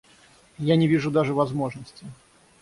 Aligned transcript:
Я 0.57 0.75
не 0.77 0.87
вижу 0.87 1.11
даже 1.11 1.35
возможности. 1.35 2.07